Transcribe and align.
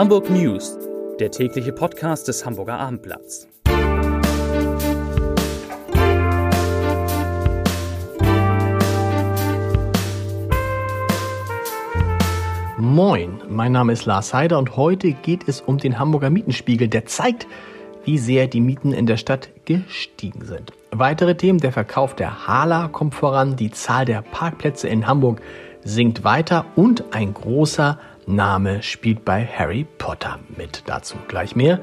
Hamburg 0.00 0.30
News, 0.30 0.78
der 1.18 1.30
tägliche 1.30 1.72
Podcast 1.72 2.26
des 2.26 2.46
Hamburger 2.46 2.78
Abendblatts. 2.78 3.46
Moin, 12.78 13.42
mein 13.46 13.72
Name 13.72 13.92
ist 13.92 14.06
Lars 14.06 14.32
Heider 14.32 14.58
und 14.58 14.78
heute 14.78 15.12
geht 15.12 15.46
es 15.46 15.60
um 15.60 15.76
den 15.76 15.98
Hamburger 15.98 16.30
Mietenspiegel, 16.30 16.88
der 16.88 17.04
zeigt, 17.04 17.46
wie 18.06 18.16
sehr 18.16 18.46
die 18.46 18.62
Mieten 18.62 18.94
in 18.94 19.04
der 19.04 19.18
Stadt 19.18 19.50
gestiegen 19.66 20.46
sind. 20.46 20.72
Weitere 20.92 21.34
Themen, 21.34 21.58
der 21.58 21.72
Verkauf 21.72 22.16
der 22.16 22.46
Hala 22.46 22.88
kommt 22.88 23.14
voran, 23.14 23.54
die 23.54 23.70
Zahl 23.70 24.06
der 24.06 24.22
Parkplätze 24.22 24.88
in 24.88 25.06
Hamburg 25.06 25.42
sinkt 25.84 26.24
weiter 26.24 26.64
und 26.74 27.04
ein 27.12 27.34
großer 27.34 27.98
Name 28.34 28.82
spielt 28.82 29.24
bei 29.24 29.46
Harry 29.46 29.86
Potter 29.98 30.38
mit. 30.56 30.82
Dazu 30.86 31.16
gleich 31.28 31.56
mehr. 31.56 31.80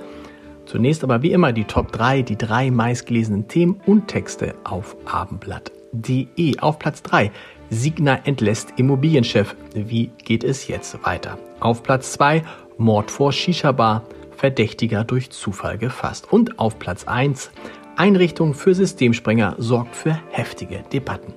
Zunächst 0.65 1.03
aber 1.03 1.21
wie 1.21 1.31
immer 1.31 1.53
die 1.53 1.63
Top 1.63 1.91
3, 1.91 2.23
die 2.23 2.37
drei 2.37 2.71
meistgelesenen 2.71 3.47
Themen 3.47 3.79
und 3.85 4.07
Texte 4.07 4.55
auf 4.63 4.97
abendblatt.de. 5.05 6.59
Auf 6.59 6.79
Platz 6.79 7.03
3 7.03 7.31
Signa 7.70 8.20
entlässt 8.25 8.73
Immobilienchef. 8.77 9.55
Wie 9.73 10.11
geht 10.23 10.43
es 10.43 10.67
jetzt 10.67 11.05
weiter? 11.05 11.37
Auf 11.59 11.83
Platz 11.83 12.13
2 12.13 12.43
Mord 12.77 13.11
vor 13.11 13.31
Shisha-Bar. 13.31 14.03
Verdächtiger 14.35 15.03
durch 15.03 15.31
Zufall 15.31 15.77
gefasst. 15.77 16.31
Und 16.31 16.59
auf 16.59 16.77
Platz 16.77 17.05
1 17.05 17.49
Einrichtung 17.95 18.53
für 18.53 18.75
Systemsprenger 18.75 19.55
sorgt 19.57 19.95
für 19.95 20.20
heftige 20.29 20.84
Debatten. 20.93 21.34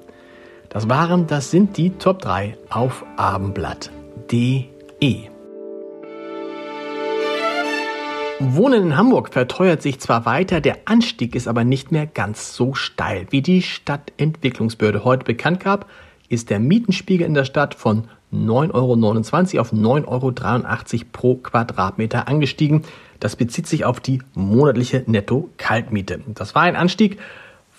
Das 0.69 0.89
waren, 0.89 1.27
das 1.27 1.51
sind 1.51 1.77
die 1.77 1.91
Top 1.91 2.21
3 2.21 2.57
auf 2.69 3.05
abendblatt.de. 3.17 4.67
Wohnen 8.39 8.83
in 8.83 8.97
Hamburg 8.99 9.33
verteuert 9.33 9.81
sich 9.81 9.99
zwar 9.99 10.27
weiter, 10.27 10.61
der 10.61 10.77
Anstieg 10.85 11.35
ist 11.35 11.49
aber 11.49 11.65
nicht 11.65 11.91
mehr 11.91 12.07
ganz 12.07 12.55
so 12.55 12.75
steil. 12.75 13.27
Wie 13.31 13.41
die 13.41 13.63
Stadtentwicklungsbehörde 13.63 15.05
heute 15.05 15.25
bekannt 15.25 15.61
gab, 15.61 15.89
ist 16.29 16.51
der 16.51 16.61
Mietenspiegel 16.61 17.27
in 17.27 17.33
der 17.33 17.47
Stadt 17.47 17.75
von 17.75 18.09
9,29 18.33 19.55
Euro 19.55 19.63
auf 19.63 19.73
9,83 19.73 20.95
Euro 20.95 21.05
pro 21.13 21.35
Quadratmeter 21.37 22.29
angestiegen. 22.29 22.83
Das 23.21 23.37
bezieht 23.37 23.67
sich 23.67 23.87
auf 23.87 24.01
die 24.01 24.21
monatliche 24.35 25.03
Netto-Kaltmiete. 25.07 26.21
Das 26.35 26.55
war 26.55 26.63
ein 26.63 26.77
Anstieg 26.77 27.19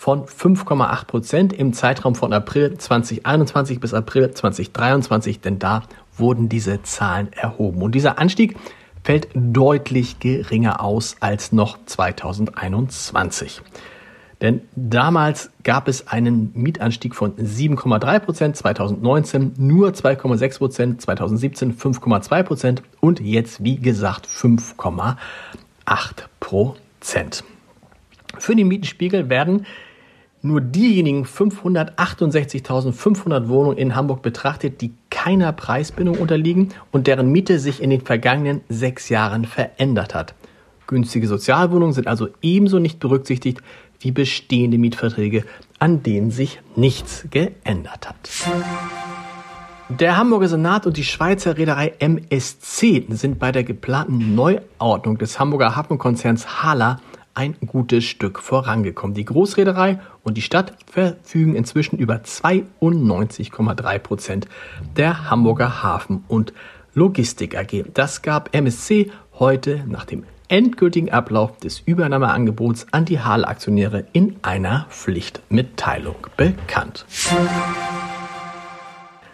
von 0.02 0.25
5,8 0.25 1.05
Prozent 1.05 1.53
im 1.53 1.73
Zeitraum 1.73 2.16
von 2.16 2.33
April 2.33 2.75
2021 2.75 3.80
bis 3.80 3.94
April 3.94 4.31
2023, 4.31 5.41
denn 5.41 5.59
da 5.59 5.83
wurden 6.17 6.49
diese 6.49 6.81
Zahlen 6.81 7.31
erhoben. 7.33 7.83
Und 7.83 7.94
dieser 7.94 8.17
Anstieg 8.17 8.57
fällt 9.03 9.27
deutlich 9.35 10.19
geringer 10.19 10.81
aus 10.81 11.17
als 11.19 11.52
noch 11.52 11.77
2021. 11.85 13.61
Denn 14.41 14.61
damals 14.75 15.52
gab 15.61 15.88
es 15.88 16.07
einen 16.07 16.52
Mietanstieg 16.55 17.13
von 17.13 17.35
7,3 17.35 18.19
Prozent, 18.22 18.57
2019 18.57 19.53
nur 19.57 19.89
2,6 19.89 20.57
Prozent, 20.57 21.02
2017 21.03 21.77
5,2 21.77 22.41
Prozent 22.41 22.81
und 23.02 23.19
jetzt 23.19 23.63
wie 23.63 23.77
gesagt 23.77 24.27
5,8 24.27 25.17
Prozent. 26.39 27.44
Für 28.39 28.55
den 28.55 28.67
Mietenspiegel 28.67 29.29
werden 29.29 29.67
nur 30.42 30.61
diejenigen 30.61 31.25
568.500 31.25 33.47
Wohnungen 33.47 33.78
in 33.78 33.95
Hamburg 33.95 34.22
betrachtet, 34.22 34.81
die 34.81 34.92
keiner 35.09 35.52
Preisbindung 35.52 36.17
unterliegen 36.17 36.70
und 36.92 37.08
deren 37.08 37.31
Miete 37.31 37.59
sich 37.59 37.81
in 37.81 37.89
den 37.89 38.02
vergangenen 38.02 38.62
sechs 38.69 39.09
Jahren 39.09 39.45
verändert 39.45 40.16
hat. 40.16 40.34
Günstige 40.88 41.28
Sozialwohnungen 41.28 41.94
sind 41.94 42.07
also 42.07 42.30
ebenso 42.41 42.80
nicht 42.80 43.00
berücksichtigt 43.00 43.62
wie 44.00 44.12
bestehende 44.12 44.78
Mietverträge, 44.78 45.46
an 45.80 46.03
denen 46.03 46.31
sich 46.31 46.59
nichts 46.75 47.25
geändert 47.30 48.09
hat. 48.09 48.30
Der 49.90 50.18
Hamburger 50.18 50.47
Senat 50.47 50.88
und 50.88 50.97
die 50.97 51.03
Schweizer 51.03 51.57
Reederei 51.57 51.94
MSC 52.00 53.06
sind 53.09 53.40
bei 53.40 53.51
der 53.51 53.63
geplanten 53.63 54.35
Neuordnung 54.35 55.18
des 55.18 55.40
Hamburger 55.40 55.75
Hafenkonzerns 55.75 56.63
Hala 56.63 57.00
ein 57.34 57.56
gutes 57.66 58.03
Stück 58.03 58.40
vorangekommen. 58.40 59.14
Die 59.14 59.25
Großreederei 59.25 60.00
und 60.24 60.38
die 60.38 60.42
Stadt 60.42 60.74
verfügen 60.86 61.56
inzwischen 61.56 61.97
über 61.97 62.16
92,3 62.16 64.00
Prozent 64.00 64.47
der 64.96 65.30
Hamburger 65.30 65.84
Hafen- 65.84 66.24
und 66.28 66.53
Logistik 66.94 67.58
AG. 67.58 67.86
Das 67.94 68.22
gab 68.22 68.53
MSC 68.53 69.12
heute 69.40 69.84
nach 69.88 70.06
dem 70.06 70.25
endgültigen 70.50 71.09
Ablauf 71.09 71.58
des 71.58 71.80
Übernahmeangebots 71.80 72.88
an 72.92 73.06
die 73.06 73.22
Hal-Aktionäre 73.22 74.06
in 74.12 74.36
einer 74.42 74.86
Pflichtmitteilung 74.90 76.28
bekannt. 76.36 77.06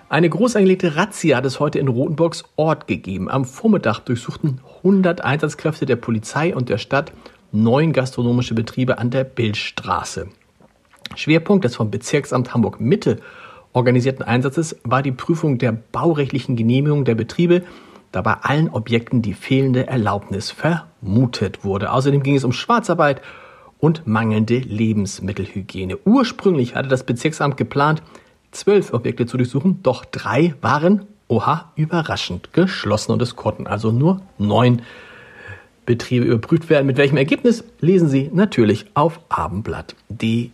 Eine 0.09 0.29
groß 0.29 0.55
angelegte 0.55 0.95
Razzia 0.95 1.37
hat 1.37 1.45
es 1.45 1.59
heute 1.59 1.79
in 1.79 1.89
Rotenburgs 1.89 2.45
Ort 2.55 2.87
gegeben. 2.87 3.29
Am 3.29 3.43
Vormittag 3.43 3.99
durchsuchten 4.01 4.61
100 4.77 5.21
Einsatzkräfte 5.21 5.85
der 5.85 5.97
Polizei 5.97 6.55
und 6.55 6.69
der 6.69 6.77
Stadt 6.77 7.11
neun 7.51 7.93
gastronomische 7.93 8.53
Betriebe 8.53 8.97
an 8.97 9.09
der 9.09 9.23
Bildstraße. 9.23 10.27
Schwerpunkt 11.15 11.65
des 11.65 11.75
vom 11.75 11.91
Bezirksamt 11.91 12.53
Hamburg 12.53 12.79
Mitte 12.79 13.19
organisierten 13.73 14.23
Einsatzes 14.23 14.77
war 14.83 15.01
die 15.01 15.11
Prüfung 15.11 15.57
der 15.57 15.71
baurechtlichen 15.71 16.55
Genehmigung 16.55 17.05
der 17.05 17.15
Betriebe, 17.15 17.63
da 18.11 18.21
bei 18.21 18.33
allen 18.33 18.69
Objekten 18.69 19.21
die 19.21 19.33
fehlende 19.33 19.87
Erlaubnis 19.87 20.51
vermutet 20.51 21.63
wurde. 21.63 21.91
Außerdem 21.91 22.23
ging 22.23 22.35
es 22.35 22.43
um 22.43 22.53
Schwarzarbeit 22.53 23.21
und 23.79 24.07
mangelnde 24.07 24.57
Lebensmittelhygiene. 24.59 25.97
Ursprünglich 26.05 26.75
hatte 26.75 26.89
das 26.89 27.03
Bezirksamt 27.03 27.57
geplant, 27.57 28.01
zwölf 28.51 28.93
Objekte 28.93 29.25
zu 29.25 29.37
durchsuchen, 29.37 29.83
doch 29.83 30.05
drei 30.05 30.55
waren, 30.61 31.05
oha, 31.27 31.71
überraschend 31.75 32.53
geschlossen 32.53 33.11
und 33.11 33.21
es 33.21 33.35
konnten 33.35 33.67
also 33.67 33.91
nur 33.91 34.21
neun 34.37 34.81
Betriebe 35.87 36.25
überprüft 36.25 36.69
werden. 36.69 36.85
Mit 36.85 36.97
welchem 36.97 37.17
Ergebnis 37.17 37.63
lesen 37.79 38.09
Sie 38.09 38.29
natürlich 38.31 38.85
auf 38.93 39.19
abendblatt.de. 39.29 40.51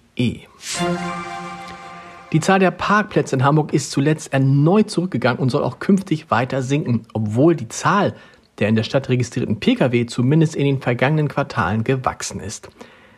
Die 2.31 2.39
Zahl 2.39 2.59
der 2.59 2.71
Parkplätze 2.71 3.35
in 3.35 3.43
Hamburg 3.43 3.73
ist 3.73 3.91
zuletzt 3.91 4.31
erneut 4.31 4.89
zurückgegangen 4.89 5.39
und 5.39 5.49
soll 5.49 5.63
auch 5.63 5.79
künftig 5.79 6.31
weiter 6.31 6.61
sinken, 6.61 7.05
obwohl 7.13 7.55
die 7.55 7.67
Zahl 7.67 8.15
der 8.59 8.69
in 8.69 8.75
der 8.75 8.83
Stadt 8.83 9.09
registrierten 9.09 9.59
Pkw 9.59 10.05
zumindest 10.05 10.55
in 10.55 10.65
den 10.65 10.79
vergangenen 10.79 11.27
Quartalen 11.27 11.83
gewachsen 11.83 12.39
ist. 12.39 12.69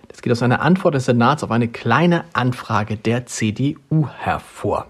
Das 0.07 0.21
geht 0.21 0.31
aus 0.31 0.41
einer 0.41 0.61
Antwort 0.61 0.95
des 0.95 1.05
Senats 1.05 1.43
auf 1.43 1.51
eine 1.51 1.67
kleine 1.67 2.23
Anfrage 2.31 2.95
der 2.95 3.25
CDU 3.25 4.07
hervor. 4.17 4.87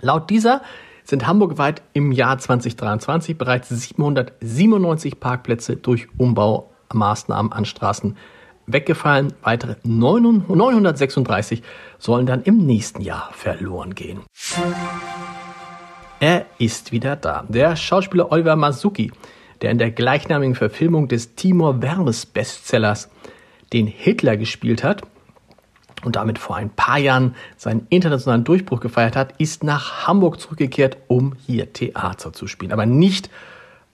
Laut 0.00 0.30
dieser 0.30 0.62
sind 1.10 1.26
hamburgweit 1.26 1.82
im 1.92 2.12
Jahr 2.12 2.38
2023 2.38 3.36
bereits 3.36 3.68
797 3.68 5.20
Parkplätze 5.20 5.76
durch 5.76 6.06
Umbaumaßnahmen 6.16 7.52
an 7.52 7.64
Straßen 7.64 8.16
weggefallen. 8.66 9.34
Weitere 9.42 9.76
936 9.82 11.62
sollen 11.98 12.26
dann 12.26 12.42
im 12.42 12.64
nächsten 12.64 13.02
Jahr 13.02 13.30
verloren 13.32 13.94
gehen. 13.94 14.20
Er 16.20 16.46
ist 16.58 16.92
wieder 16.92 17.16
da. 17.16 17.44
Der 17.48 17.76
Schauspieler 17.76 18.30
Oliver 18.30 18.56
Masuki, 18.56 19.10
der 19.62 19.70
in 19.72 19.78
der 19.78 19.90
gleichnamigen 19.90 20.54
Verfilmung 20.54 21.08
des 21.08 21.34
Timor 21.34 21.82
Wernes 21.82 22.24
Bestsellers 22.24 23.10
den 23.72 23.86
Hitler 23.86 24.36
gespielt 24.36 24.84
hat, 24.84 25.02
und 26.04 26.16
damit 26.16 26.38
vor 26.38 26.56
ein 26.56 26.70
paar 26.70 26.98
Jahren 26.98 27.34
seinen 27.56 27.86
internationalen 27.90 28.44
Durchbruch 28.44 28.80
gefeiert 28.80 29.16
hat, 29.16 29.34
ist 29.38 29.64
nach 29.64 30.06
Hamburg 30.06 30.40
zurückgekehrt, 30.40 30.96
um 31.08 31.34
hier 31.46 31.72
Theater 31.72 32.32
zu 32.32 32.46
spielen. 32.46 32.72
Aber 32.72 32.86
nicht 32.86 33.30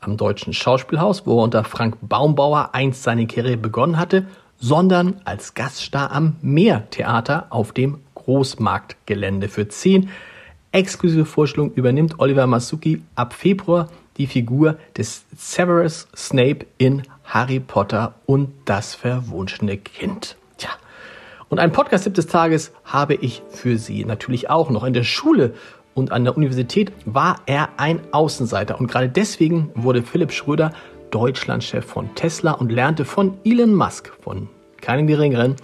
am 0.00 0.17
Deutschen 0.17 0.53
Schauspielhaus, 0.53 1.26
wo 1.26 1.41
er 1.41 1.44
unter 1.44 1.64
Frank 1.64 1.97
Baumbauer 2.00 2.70
einst 2.75 3.03
seine 3.03 3.26
Karriere 3.26 3.56
begonnen 3.56 3.99
hatte, 3.99 4.26
sondern 4.58 5.20
als 5.25 5.55
Gaststar 5.55 6.12
am 6.12 6.37
Meertheater 6.43 7.47
auf 7.50 7.73
dem 7.73 7.99
Großmarktgelände. 8.14 9.49
Für 9.49 9.69
zehn 9.69 10.09
exklusive 10.73 11.25
Vorstellungen 11.25 11.75
übernimmt 11.75 12.19
Oliver 12.19 12.47
Masuki 12.47 13.02
ab 13.14 13.35
Februar 13.35 13.88
die 14.17 14.26
Figur 14.26 14.79
des 14.97 15.25
Severus 15.37 16.09
Snape 16.17 16.67
in 16.79 17.02
Harry 17.25 17.61
Potter 17.61 18.14
und 18.25 18.52
das 18.64 18.94
verwunschene 18.94 19.76
Kind. 19.76 20.37
Und 21.48 21.60
einen 21.60 21.72
Podcast-Tipp 21.72 22.14
des 22.14 22.26
Tages 22.26 22.72
habe 22.84 23.14
ich 23.14 23.43
für 23.48 23.78
Sie 23.78 24.04
natürlich 24.04 24.50
auch 24.50 24.69
noch. 24.70 24.82
In 24.82 24.94
der 24.94 25.04
Schule 25.04 25.54
und 25.94 26.10
an 26.10 26.25
der 26.25 26.37
Universität 26.37 26.93
war 27.04 27.37
er 27.46 27.69
ein 27.76 28.00
Außenseiter. 28.12 28.81
Und 28.81 28.88
gerade 28.88 29.08
deswegen 29.08 29.70
wurde 29.75 30.02
Philipp 30.02 30.32
Schröder 30.32 30.72
Deutschlandchef 31.10 31.84
von 31.84 32.14
Tesla 32.16 32.52
und 32.52 32.72
lernte 32.72 33.04
von 33.04 33.38
Elon 33.44 33.75
Musk, 33.75 34.12
von 34.20 34.48
keinem 34.81 35.06
geringeren, 35.06 35.54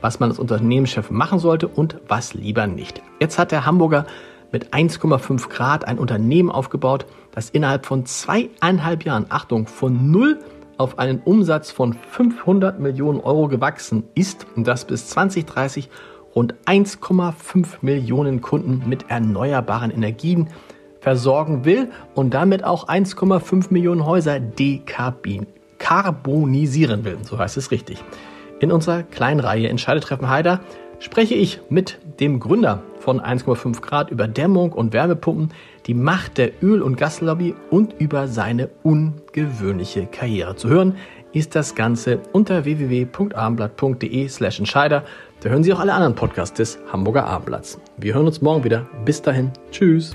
was 0.00 0.20
man 0.20 0.30
als 0.30 0.38
Unternehmenschef 0.38 1.10
machen 1.10 1.38
sollte 1.38 1.68
und 1.68 1.96
was 2.08 2.32
lieber 2.32 2.66
nicht. 2.66 3.02
Jetzt 3.20 3.38
hat 3.38 3.52
der 3.52 3.66
Hamburger 3.66 4.06
mit 4.52 4.72
1,5 4.72 5.48
Grad 5.50 5.86
ein 5.86 5.98
Unternehmen 5.98 6.50
aufgebaut, 6.50 7.04
das 7.32 7.50
innerhalb 7.50 7.84
von 7.84 8.06
zweieinhalb 8.06 9.04
Jahren, 9.04 9.26
Achtung, 9.28 9.66
von 9.66 10.10
null 10.10 10.38
auf 10.78 10.98
einen 10.98 11.20
Umsatz 11.20 11.70
von 11.70 11.92
500 11.92 12.80
Millionen 12.80 13.20
Euro 13.20 13.48
gewachsen 13.48 14.04
ist 14.14 14.46
und 14.56 14.66
das 14.66 14.84
bis 14.84 15.08
2030 15.08 15.88
rund 16.34 16.54
1,5 16.66 17.76
Millionen 17.80 18.42
Kunden 18.42 18.86
mit 18.88 19.10
erneuerbaren 19.10 19.90
Energien 19.90 20.48
versorgen 21.00 21.64
will 21.64 21.90
und 22.14 22.34
damit 22.34 22.62
auch 22.64 22.88
1,5 22.88 23.68
Millionen 23.70 24.04
Häuser 24.04 24.38
dekarbonisieren 24.40 27.04
will. 27.04 27.16
So 27.22 27.38
heißt 27.38 27.56
es 27.56 27.70
richtig. 27.70 28.04
In 28.58 28.72
unserer 28.72 29.02
kleinen 29.02 29.40
Reihe 29.40 29.68
Entscheidetreffen 29.68 30.28
Heider 30.28 30.60
spreche 30.98 31.34
ich 31.34 31.60
mit 31.68 31.98
dem 32.20 32.40
Gründer 32.40 32.82
von 32.98 33.20
1,5 33.20 33.80
Grad 33.80 34.10
über 34.10 34.26
Dämmung 34.28 34.72
und 34.72 34.92
Wärmepumpen, 34.92 35.50
die 35.86 35.94
Macht 35.94 36.38
der 36.38 36.62
Öl- 36.62 36.82
und 36.82 36.96
Gaslobby 36.96 37.54
und 37.70 37.94
über 37.98 38.28
seine 38.28 38.70
ungewöhnliche 38.82 40.06
Karriere. 40.06 40.56
Zu 40.56 40.68
hören 40.68 40.96
ist 41.32 41.54
das 41.54 41.74
Ganze 41.74 42.20
unter 42.32 42.64
www.abendblatt.de 42.64 44.28
slash 44.28 44.58
Entscheider. 44.58 45.04
Da 45.40 45.50
hören 45.50 45.62
Sie 45.62 45.72
auch 45.72 45.80
alle 45.80 45.92
anderen 45.92 46.14
Podcasts 46.14 46.56
des 46.56 46.78
Hamburger 46.90 47.26
Abendblatts. 47.26 47.78
Wir 47.98 48.14
hören 48.14 48.26
uns 48.26 48.40
morgen 48.40 48.64
wieder. 48.64 48.86
Bis 49.04 49.20
dahin. 49.20 49.50
Tschüss. 49.70 50.14